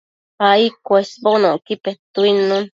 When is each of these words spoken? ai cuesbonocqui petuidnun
ai 0.49 0.63
cuesbonocqui 0.85 1.73
petuidnun 1.83 2.63